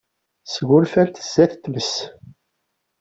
Sgunfant 0.53 1.21
sdat 1.27 1.53
tmes. 1.63 1.91